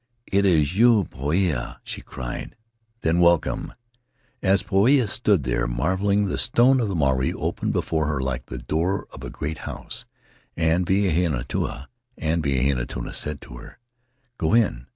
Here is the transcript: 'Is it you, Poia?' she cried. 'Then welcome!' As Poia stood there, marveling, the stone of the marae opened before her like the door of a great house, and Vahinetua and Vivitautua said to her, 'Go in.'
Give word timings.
'Is 0.31 0.43
it 0.45 0.73
you, 0.73 1.03
Poia?' 1.03 1.77
she 1.83 2.01
cried. 2.01 2.55
'Then 3.01 3.19
welcome!' 3.19 3.71
As 4.41 4.63
Poia 4.63 5.07
stood 5.07 5.43
there, 5.43 5.67
marveling, 5.67 6.25
the 6.25 6.39
stone 6.39 6.79
of 6.79 6.87
the 6.87 6.95
marae 6.95 7.31
opened 7.31 7.73
before 7.73 8.07
her 8.07 8.19
like 8.19 8.47
the 8.47 8.57
door 8.57 9.05
of 9.11 9.23
a 9.23 9.29
great 9.29 9.59
house, 9.69 10.05
and 10.57 10.87
Vahinetua 10.87 11.85
and 12.17 12.41
Vivitautua 12.43 13.13
said 13.13 13.41
to 13.41 13.57
her, 13.57 13.77
'Go 14.39 14.55
in.' 14.55 14.87